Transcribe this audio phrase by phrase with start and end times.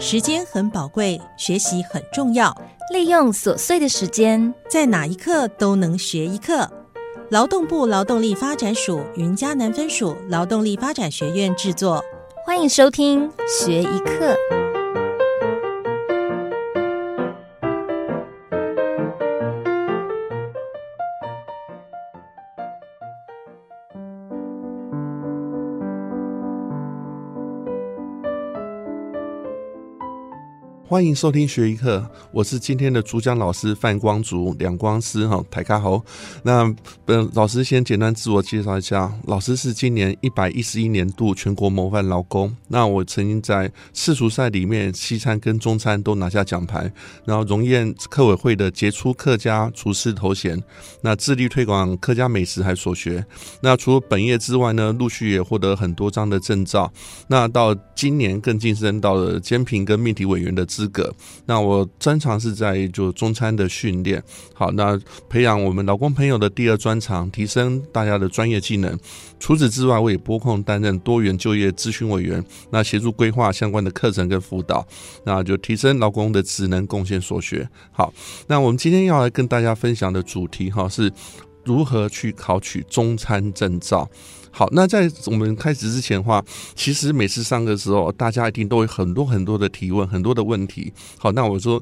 [0.00, 2.56] 时间很宝贵，学习很重要，
[2.92, 6.70] 利用琐碎的时间，在哪一刻都能学一课。
[7.30, 12.02] 劳动部劳动力发展署云嘉南分署劳动力发展学院制作，
[12.46, 14.36] 欢迎收听学一课。
[30.88, 32.02] 欢迎收听学一课，
[32.32, 36.02] 我是今天的主讲老师范光竹，两光师哈，台卡侯。
[36.42, 36.74] 那
[37.04, 42.56] 本老师先简单自我介绍一下，老师是今年一百一十一年度全国模范劳工。
[42.68, 46.90] 那我曾经在世俗赛里面西餐跟中餐都拿下奖牌，
[47.26, 50.58] 然后荣谚客委会的杰出客家厨师头衔。
[51.02, 53.22] 那致力推广客家美食还所学。
[53.60, 56.90] 那除了本业之外呢，陆续也获得很多张的证照。
[57.26, 60.66] 那到今年更晋升到了监评跟命题委员的。
[60.78, 61.12] 资格，
[61.46, 64.22] 那我专长是在就中餐的训练，
[64.54, 64.96] 好，那
[65.28, 68.96] 培养我们劳工朋友的第二专长，提升大家的专业技能。
[69.40, 74.86] 除此之外，我也拨空担任多元就业咨询委员，那协助规划相关的课程跟辅导，
[75.24, 77.68] 那就提升劳工的职能，贡献所学。
[77.90, 78.14] 好，
[78.46, 81.12] 那我们今天要来跟大家分享的主题哈，是
[81.64, 84.08] 如何去考取中餐证照。
[84.58, 90.92] 好，那在我们开始之前的话，其实每次上课的时候，大家一定都有很多很多的提问，很多的问题。
[91.16, 91.80] 好，那我说，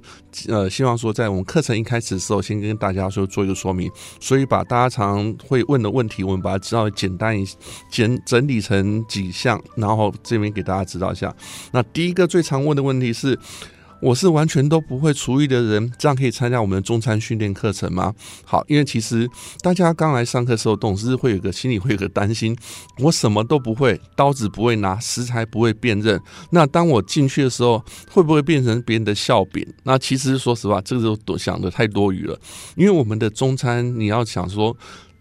[0.49, 7.47] 呃，希望说在我们课程一开始的时候，先跟大家说做一个说明，所以把大家常会问的问题，我们把它知道简单一
[7.91, 11.35] 简整理成几项，然后这边给大家知道一下。
[11.73, 13.39] 那第一个最常问的问题是。
[14.01, 18.15] 我是完全都不会厨艺的人，这样可以参加我们的中餐训练课程吗？
[18.45, 19.29] 好，因为其实
[19.61, 22.57] 大家刚来上课的时候，总是会有个心里会有个担心，
[22.99, 29.67] 我什么都不会，刀子不会拿，食材不会辨认，那当我进去的时候，会不会变成别人的笑柄？
[29.85, 32.39] 那其实说实话，这个都想的太多余了，
[32.77, 34.77] 因为我们的中餐，你要想说。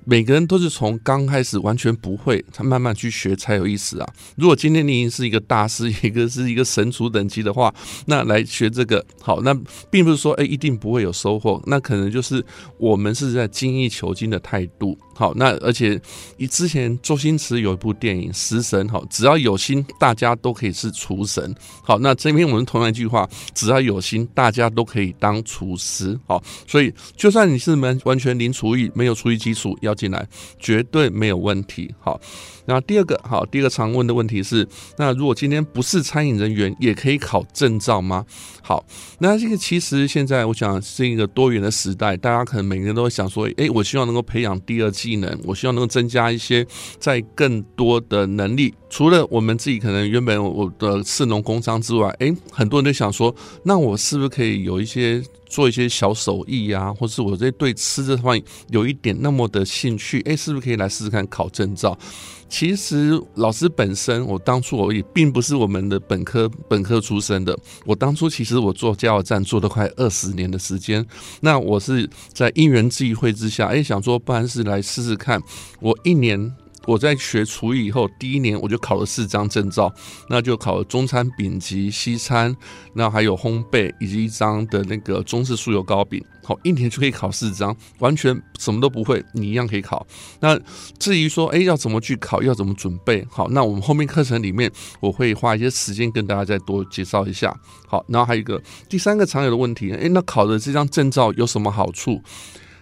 [0.06, 4.08] 每个人都是从刚开始完全不会，他慢慢去学才有意思啊！
[4.38, 7.74] 如果今天你已经是一个大师，一个是一个神厨等级的话，
[8.06, 9.54] 那来学这个好，那
[9.90, 12.46] 并不是说哎一定不会有收获，那可能就是
[12.78, 14.98] 我们是在精益求精的态度。
[15.16, 16.00] 好，那而且
[16.38, 21.56] 以之前周星驰有一部电影《食神》，好，只要有心，大家都可以是厨神。
[21.82, 26.20] 好，那这边我们同样一句话，只要有心，大家都可以当厨师。
[26.28, 30.28] 好，所以就算你是完完全零厨艺，没有厨艺基础，要进来
[30.60, 31.96] 绝对没有问题。
[32.00, 32.20] 好。
[32.68, 34.68] 那第二个好，第二个常问的问题是，
[34.98, 38.26] 那如果今天不是餐饮人员，也可以考证照吗？
[38.64, 38.84] 好，
[39.20, 46.66] 那这个其实现在我想是一个多元的时代，大家可能每个人都会想说，哎，我希望能够培养第二技能，我希望能够增加一些
[47.00, 48.74] 在更多的能力。
[48.90, 53.34] 除了我们自己可能原本我的市农工商之外，诶，很多人都想说，
[53.64, 61.98] 那我是不是可以有一些做一些小手艺呀，或是我这对吃这方面有一点那么的兴趣，诶，是不是可以来试试看考证照？
[62.48, 67.58] 其实老师本身，我当初我也并不是我们的本科本科出身的。
[67.86, 71.06] 我当初其实我做加油站做了快二十年的时间。
[71.42, 75.42] 那我是在因缘际会之下，哎，想说不然是来试试看。
[75.80, 76.56] 我一年。
[76.86, 79.92] 我在学厨艺以后，第一年我就考了四张证照，
[80.30, 82.56] 那就考了中餐丙级、西餐，
[82.94, 86.24] 那还有烘焙以及一张的那个中式酥油糕饼。
[86.44, 90.06] 好，一年就可以考四张，完全什么都不会，你一样可以考。
[90.40, 90.60] 那
[91.00, 93.26] 至于说，哎，要怎么去考，要怎么准备？
[93.32, 97.52] 好，那我们后面课程里面我会花一些时间跟大家再多介绍一下。
[97.88, 102.22] 好，然后还有一个第三个常有的问题，哎，那考的这张证照有什么好处？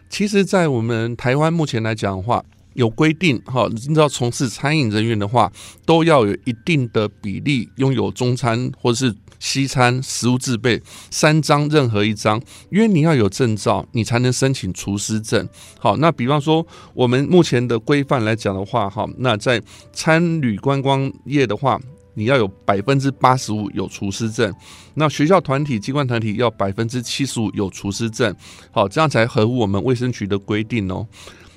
[0.09, 2.43] 其实，在我们台湾目前来讲的话，
[2.73, 5.51] 有规定，哈，你知道从事餐饮人员的话，
[5.85, 12.41] 都要有一定的比例拥有中餐或者是西餐食物制备三张任何一张，
[12.71, 15.47] 因为你要有证照，你才能申请厨师证。
[15.79, 19.61] 好，那比方说我们目前的规范来讲的话，哈，那在
[19.91, 21.79] 餐旅观光业的话，
[22.15, 24.53] 你要有百分之八十五有厨师证，
[24.93, 28.33] 那学校团体机关团体要百分之七十五有厨师证，
[28.71, 31.05] 好，这样才合乎我们卫生局的规定哦。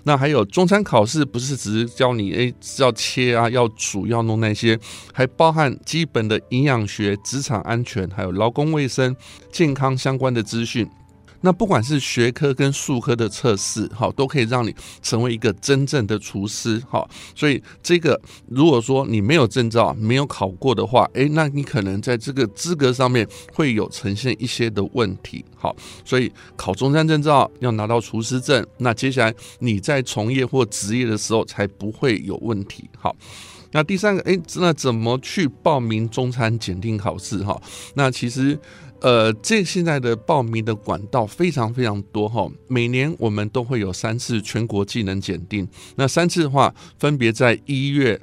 [0.09, 4.79] 那还有中餐考试，不是只是教你诶要切啊，要煮，要弄那些，
[5.13, 9.17] 还包含基本的营养学、职场安全，还有劳工卫生、
[9.51, 10.89] 健康相关的资讯。
[11.43, 17.09] 那不管是学科跟术科的测试，好，都可以让你成为一个真正的厨师，好。
[17.35, 25.75] 所以这个如果说你没有证照、没有考过的话，诶，那你可能在这个资格上面会有呈现一些的问题，好。
[26.05, 33.15] 所以考中餐证照要拿到厨师证，那接下来你在从业或职业的时候才不会有问题，好。
[33.73, 37.45] 那第三个，哎，那怎么去报名中餐检定考试？
[37.45, 37.61] 哈，
[37.95, 38.59] 那其实。
[39.01, 48.21] 呃，这现在的报名的管道非常非常多哈，每年我们都会有三次全国技能检定，那三次的话分别在一月、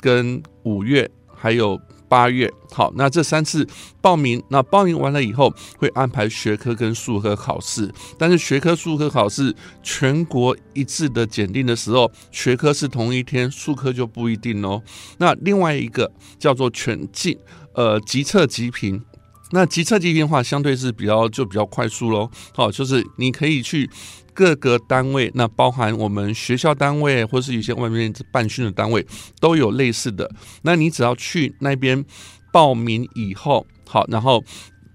[0.00, 2.52] 跟五月还有八月。
[2.70, 3.66] 好，那这三次
[4.00, 14.82] 报名，那报名完了以后会安排学科跟术科考试，但是学科术科考试全国一致的检定的时候，学科是同一天，术科就不一定哦。
[15.18, 17.38] 那另外一个叫做全进，
[17.72, 19.02] 呃，即测即评。
[19.50, 22.30] 那即测即评的话，相对是比较就比较快速喽。
[22.54, 23.88] 好，就是你可以去
[24.34, 29.06] 各个单位，那包含我们学校单位，或是有些外面办训的单位，
[29.40, 30.30] 都有类似的。
[30.62, 32.04] 那你只要去那边
[32.52, 34.44] 报名以后，好，然后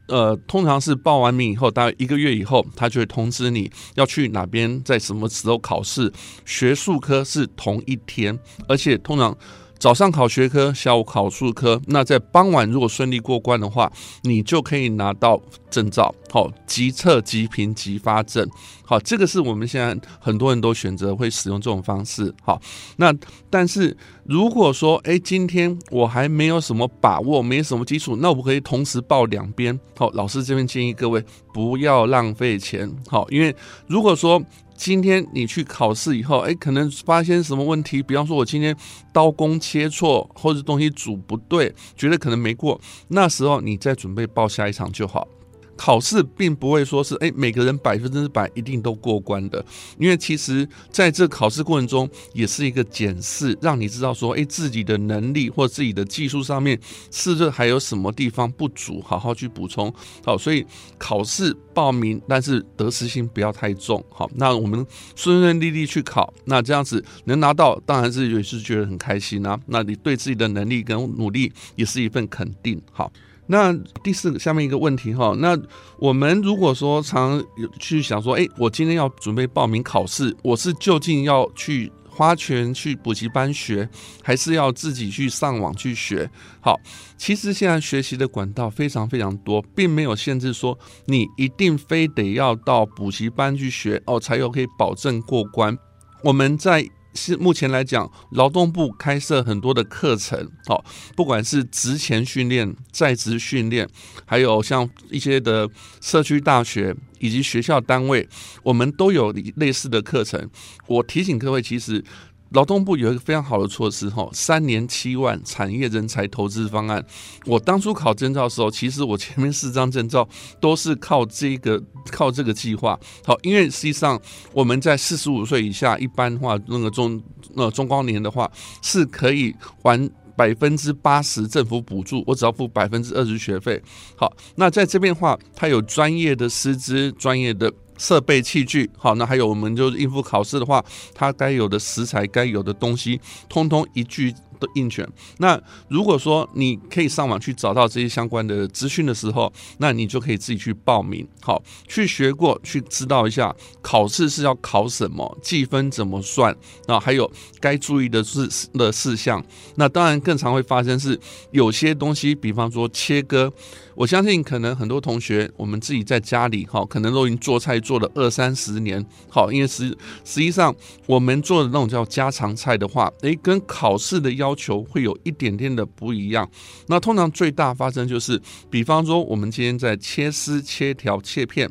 [0.07, 6.13] 呃，通常是报完名以后，大概一个月以后，他就会通知你要去哪边，在什么时候考试。
[6.45, 9.35] 学术科是同一天，而且通常。
[9.83, 11.81] 早上考学科，下午考数科。
[11.87, 13.91] 那在傍晚如果顺利过关的话，
[14.21, 15.37] 你就可以拿到
[15.69, 16.15] 证照。
[16.31, 18.49] 好，即测即评即发证。
[18.85, 22.33] 好，这个是我们现在很多人都选择会使用这种方式。
[22.41, 22.61] 好，
[22.95, 23.13] 那
[23.49, 29.77] 但是如果说，哎，今天我还没有什么把握，没什么基础，那我可以同时报两边。
[29.97, 31.21] 好，老师这边建议各位
[31.53, 32.89] 不要浪费钱。
[33.09, 33.53] 好，因为
[33.87, 34.41] 如果说。
[34.75, 38.01] 今天你去考试以后，哎，可能发现什么问题？
[38.01, 38.75] 比方说，我今天
[39.11, 42.79] 刀工切错，或者东西煮不对，觉得可能没过，
[43.09, 45.27] 那时候你再准备报下一场就好。
[45.75, 49.63] 考试并不会说是哎每个人百分之百一定都过关的，
[49.97, 56.79] 因为其实在这考试过程中也是一个检视，让你知道说哎自己的能力或自己的技术上面
[57.11, 59.93] 是不是还有什么地方不足，好好去补充。
[60.23, 60.65] 好，所以
[60.97, 64.03] 考试报名，但是得失心不要太重。
[64.09, 64.85] 好，那我们
[65.15, 69.59] 顺顺利利去考，那这样子能拿到，当然是也是觉得很开心啊。
[69.65, 72.81] 那你对自己的能力跟努力也是一份肯定。
[72.91, 73.11] 好。
[73.47, 73.73] 那
[74.03, 75.57] 第四个下面一个问题哈，那
[75.97, 77.43] 我们如果说常
[77.79, 83.89] 去想说，哎，我今天要准备报名考试，我是究竟要去花钱去补习班学，
[84.21, 86.29] 还是要自己去上网去学？
[86.61, 86.79] 好，
[87.17, 95.77] 其实现在学习的管道非常非常多，并没有限制说你一定非得要到补习班去学哦，才有可以保证过关。
[96.23, 100.83] 我们在是目前来讲，劳动部开设很多的课程，好，
[101.15, 103.87] 不管是职前训练、在职训练，
[104.25, 105.69] 还有像一些的
[106.01, 108.27] 社区大学以及学校单位，
[108.63, 110.49] 我们都有类似的课程。
[110.87, 112.03] 我提醒各位，其实。
[112.53, 117.03] 劳动部有一个非常好的措施，哈，三年七万产业人才投资方案。
[117.45, 120.27] 我当初考证照的时候，其实我前面四张证照
[120.61, 122.97] 都是靠这个靠这个计划。
[123.25, 124.19] 好，因为实际上
[124.53, 127.21] 我们在四十五岁以下，一般话那个中
[127.55, 128.49] 呃中高年的话，
[128.83, 133.81] 是可以还百分之八十政府补助，我只要付百分之二十学费。
[134.15, 137.73] 好，那在这边的话，它有专业的师资，专业的。
[138.03, 140.83] 设备器具好，那还有我们就应付考试的话，
[141.15, 144.35] 它该有的食材、该有的东西，通通一句。
[144.75, 145.07] 应选。
[145.37, 156.55] 那如果说你可以上网去找到这些相关的资讯的时候，那你就可以自己去报名，好，去学过去知道一下考试是要考什么，计分怎么算，
[156.87, 157.29] 啊，还有
[157.59, 159.43] 该注意的事的事项。
[159.75, 161.19] 那当然更常会发生是
[161.51, 163.51] 有些东西，比方说切割，
[163.95, 169.89] 我相信可能很多同学我们自己在家里哈，可能都已经做菜做了二三十年，好，因为实
[170.23, 170.73] 实际上
[171.05, 176.47] 我们做的那种叫家常菜的话，诶，跟考试的要要求会有一点点的不一样。
[176.87, 181.67] 那通常最大发生就是，比方说我们今天在切丝、切条、切片，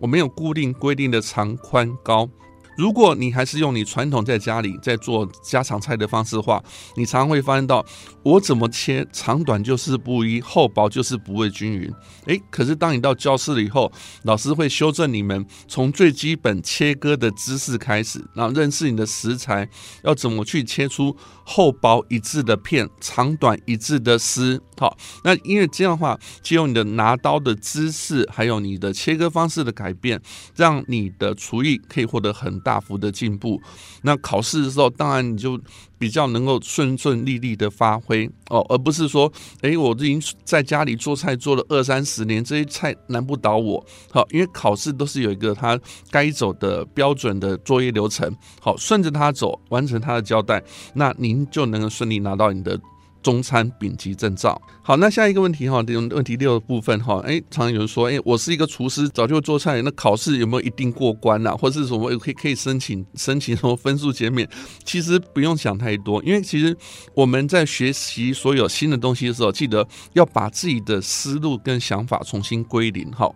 [0.00, 2.28] 我们有固定规定的长、宽、高。
[2.76, 6.62] 如果你还是用你传统在家里在做家常菜的方式的话，
[6.96, 7.84] 你常会发现到
[8.22, 11.92] 我怎么切长短就是不一，厚薄就是不会均匀。
[12.26, 13.92] 诶，可是当你到教室了以后，
[14.24, 19.68] 老师会修正你们从最基本切割的姿势开始，然后认识你的食材
[20.02, 24.60] 要怎么去切出厚薄一致的片，长短一致的丝。
[24.76, 30.20] 好，那因为这样的话，借用你的拿刀的姿势，还有你的切割方式的改变，
[30.56, 32.63] 让你的厨艺可以获得很。
[32.64, 33.60] 大幅的进步，
[34.02, 35.60] 那考试的时候，当然你就
[35.98, 38.28] 比较能够顺顺利利的发挥。
[38.48, 39.30] 哦，而不是说，
[39.60, 43.84] 哎，我已经在家里做菜做了二三十年，这些菜难不倒我。
[44.10, 45.78] 好，因为考试都是有一个他
[46.10, 50.62] 该走的标准的作业流程，好，顺着他走，完成他的交代，
[50.94, 52.80] 那您就能够顺利拿到你的
[53.24, 54.60] 中餐丙级证照。
[54.82, 61.56] 好，那下一个问题哈，问题六部分哈，哎，常常有人说，哎，我是一个厨师，早就做菜，那考试有没有一定过关呐？
[61.56, 64.48] 或者是什么可以可以申请申请什么分数减免？
[64.84, 66.76] 其实不用想太多，因为其实
[67.14, 73.10] 我们在学习所有新的东西的时候，记得要把自己的思路跟想法重新归零。
[73.10, 73.34] 好。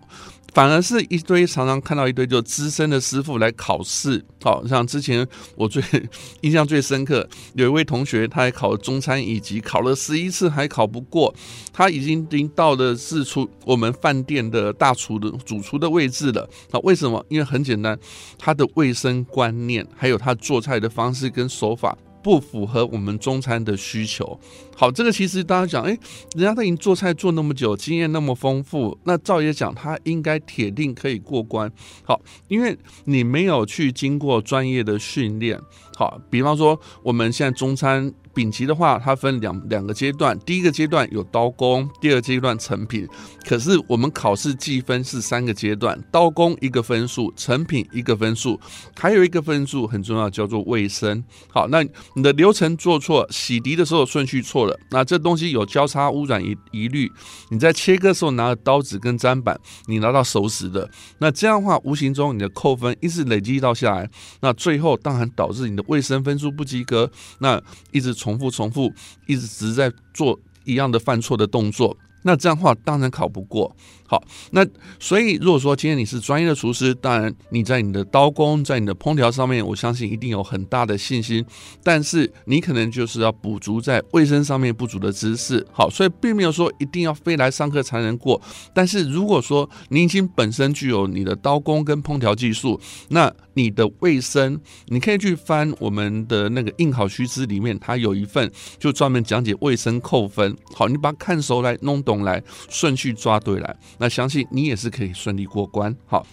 [0.55, 5.27] 反而是一堆常常看到一堆就资深的师傅来考试，好像之前
[5.57, 5.83] 我最
[6.41, 11.33] 印象最深刻，有一位同学他还考了中餐乙级，考了十一次还考不过，
[11.73, 16.49] 他已经已经到了是出我们饭店的大厨的主厨的位置了。
[16.71, 17.25] 啊，为什么？
[17.29, 17.99] 因为很简单，
[18.39, 21.97] 他的卫生观念还有他做菜的方式跟手法。
[22.29, 24.39] 不符合我们中餐的需求。
[24.77, 25.99] 好，这个其实大家讲，哎，
[26.37, 31.73] 人家都已经做菜做那么久，经验那么丰富，那照也讲，他应该铁定可以过关。
[32.05, 35.59] 好，因为你没有去经过专业的训练。
[35.99, 38.15] 好，比方说我们现在中餐。
[38.35, 43.05] 丙级的话，它分两两个阶段，第一个阶段有刀工，第二阶段成品。
[43.45, 48.61] 可是我们考试计分是三个阶段，刀工一个分数，成品一个分数，
[48.97, 51.25] 还有一个分数很重要，叫做卫生。
[51.49, 51.83] 好，那
[52.15, 57.11] 你的流程做错，洗涤的时候顺序错了，那这东西有交叉污染疑疑虑，
[57.49, 60.89] 你在切割时候拿了刀子跟砧板，你拿到熟食的，
[61.19, 64.09] 那这样的话无形中你的扣分一直累积到下来，
[64.43, 68.09] 那最后当然导致你的卫生分数不及格，那一直。
[68.19, 68.93] 重复重复，
[69.27, 73.75] 一直只是在做一样的犯错的动作，那这样的话当然考不过。
[74.11, 74.23] 好，
[74.53, 74.67] 那
[74.99, 81.45] 所以如果说今天你是专业的厨师，当然你在你的刀工，在你的烹调上面，我相信一定有很大的信心。
[81.83, 85.67] 但是你可能就是要补足在卫生上面不足的知识。
[85.71, 88.41] 好，所以并没有说一定要非来上课才能过。
[88.73, 100.57] 但是如果说你已经本身具有你的刀工跟烹调技术，那你的卫生，你可以去翻我们的那个应考须知里面，它有一份就专门讲解卫生扣分。
[100.75, 103.77] 好，你把它看熟来，弄懂来，顺序抓对来。
[103.99, 105.95] 那相信你也是可以顺利过关。
[106.07, 106.27] 好，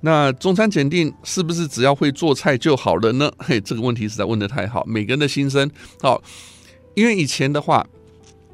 [0.00, 3.32] 那中餐检定是不是只要会做菜就好了呢？
[3.38, 4.84] 嘿，这个问题实在问的太好。
[4.84, 5.70] 每个人的心声，
[6.02, 6.22] 好，
[6.94, 7.86] 因为以前的话，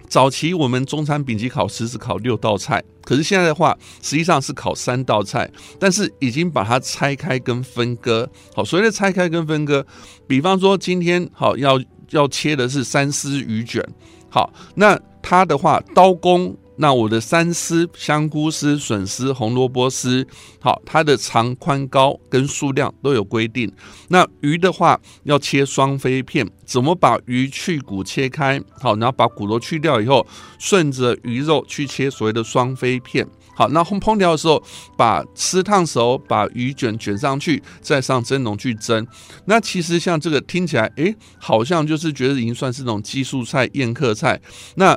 [0.09, 8.31] 早期我们中餐丙级考试是考六道菜，可是现在的话，实际上是考三道菜，但是已经把它拆开跟分割。
[8.55, 9.85] 好，所谓的拆开跟分割，
[10.29, 11.81] 比方说今天好要
[12.11, 13.83] 要切的是三丝鱼卷，
[14.31, 16.57] 好，那它的话刀工。
[16.79, 20.27] 那我的三丝、香菇丝、笋丝、红萝卜丝，
[20.61, 23.71] 好，它的长、宽、高跟数量都有规定。
[24.09, 28.61] 那鱼的话要切双飞片，怎么把鱼去骨切开？
[28.81, 30.27] 好，然后把骨头去掉以后，
[30.59, 33.27] 顺着鱼肉去切所谓的双飞片。
[33.55, 34.63] 好，那烘烹调的时候，
[34.97, 39.05] 把丝烫熟，把鱼卷卷上去，再上蒸笼去蒸。
[39.47, 44.41] 那其实像这个听起来，诶，好像就是觉得已经算是那种技术菜、宴客菜。
[44.77, 44.97] 那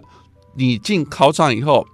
[0.55, 1.85] 你进考场以后，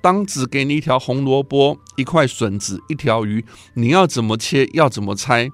[0.00, 5.50] 当只给你一条红萝卜、一块笋子、一条鱼，你要怎么切，要怎么拆？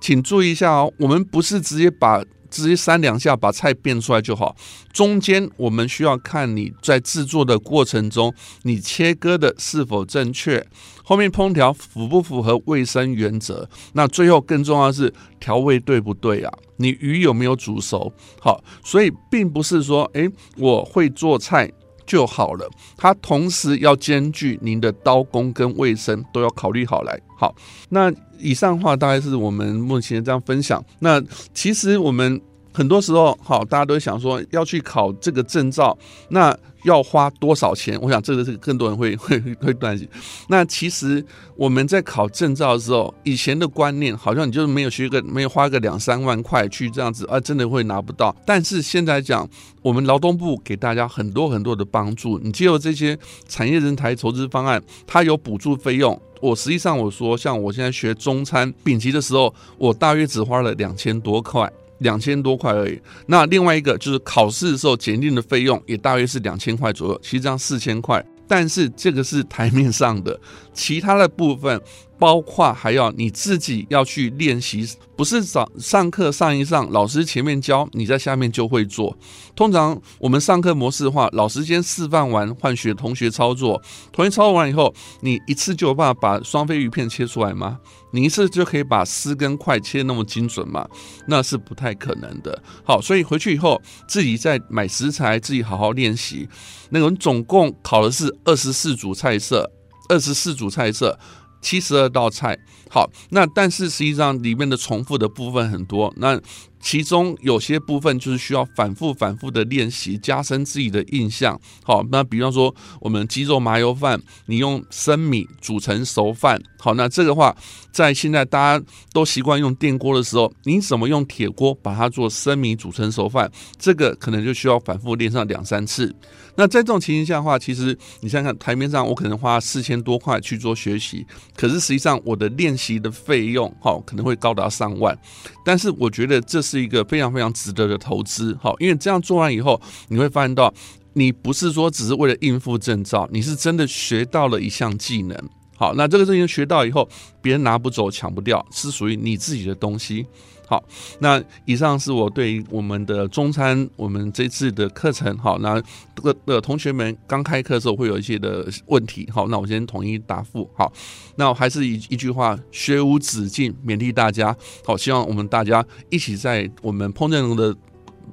[0.00, 4.56] 请注意一下哦，我们不是直接把直接三两下把菜变出来就好，
[4.92, 10.66] 中间我们需要看你在制作的过程中，你切割的是否正确，
[11.04, 13.68] 后面烹调符不符合卫生原则？
[13.92, 16.52] 那最后更重要的是调味对不对啊？
[16.76, 18.12] 你鱼有没有煮熟？
[18.40, 20.28] 好，所以并不是说，诶，
[20.58, 21.70] 我会做菜。
[22.06, 27.20] 就好了，它同时要兼具您的刀工跟卫生都要考虑好来。
[27.38, 27.54] 好，
[27.88, 30.84] 那以上话大概是我们目前这样分享。
[31.00, 32.40] 那其实我们
[32.72, 35.96] 很多时候，好，大家都想说要去考这个证照，
[36.28, 36.56] 那。
[36.84, 37.96] 要花多少钱？
[38.02, 40.08] 我想这个是更多人会 会会担心。
[40.48, 41.24] 那其实
[41.54, 48.34] 我们在考证照的时候，以前的观念好像你就是没有学个没有花个两三万块去这样子啊，真的会拿不到。
[48.44, 49.48] 但是现在讲，
[49.80, 56.20] 我们劳动部给大家很多很多的帮助，你借由这些产业人才投资方案，它有补助费用。
[56.40, 61.72] 我实际上我说，像我现在学中餐丙级的时候，我大约只花了两千多块。
[62.02, 63.00] 两千多块而已。
[63.26, 68.24] 那另外一个就是考试的时候检定的费用也大约是两千块左右，其实这样四千块。
[68.46, 70.38] 但是这个是台面上的，
[70.74, 71.80] 其他的部分。
[72.22, 79.18] 包括还要你自己要去练习，不是上上课上一上，老师前面教，你在下面就会做。
[79.56, 87.80] 通常我们上课模式的话，老师先示范完，换学同学操作，同学操作完以后，你一次就有办法把双飞鱼片切出来吗？
[88.12, 90.88] 你一次就可以把丝跟块切那么精准吗？
[91.26, 92.62] 那是不太可能的。
[92.84, 96.48] 好，所以回去以后自己再买食材，自己好好练习。
[96.90, 99.68] 那我们总共考的是二十四组菜色，
[100.08, 101.18] 二十四组菜色。
[101.62, 102.58] 七十二道菜，
[102.90, 106.12] 好，那但是实际上里面的重复的部分很多。
[106.18, 106.38] 那
[106.82, 111.58] 其中有些部分就是需要反复反复的练习，加深自己的印象。
[111.84, 116.60] 好，那比方说我们鸡肉麻油饭，你用生米煮成熟饭。
[116.78, 117.56] 好，那这个话，
[117.92, 123.48] 在现在大家都习惯用电锅的时候，你怎么用铁锅把它做生米煮成熟饭？
[123.78, 126.12] 这个可能就需要反复练上两三次。
[126.54, 131.24] 那在这种情形下的话，其实你想想台面上，我可能花四千多块去做学习，
[131.56, 135.16] 可是实际上我的练习的费用，哈，可能会高达上万。
[135.64, 140.72] 但是我觉得这是一个非常非常值得的投资，好，因为这样做完以后，你会发现到，
[141.12, 145.38] 你不是说只是为了应付证照，你是真的学到了一项技能。
[145.76, 147.06] 好，那这个事情学到以后，
[147.42, 150.24] 别人拿不走、抢不掉，是属于你自己的东西。
[150.66, 150.82] 好，
[151.18, 155.36] 那以上是我对我们的中餐，我们这次的课程。
[155.36, 155.80] 好，那
[156.14, 159.28] 这个的同学们刚开课的时候会有一些的问题。
[159.30, 160.68] 好，那我先统一答复。
[160.74, 160.90] 好，
[161.36, 164.56] 那我还是一一句话，学无止境，勉励大家。
[164.84, 167.76] 好，希望我们大家一起在我们烹饪的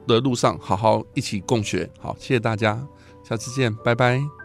[0.07, 1.89] 的路上好好一起共学。
[1.99, 2.79] 好，谢谢大家，
[3.27, 4.38] 下次见，拜拜。